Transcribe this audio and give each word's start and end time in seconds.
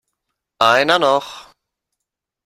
Einer 0.57 0.97
noch! 0.97 1.53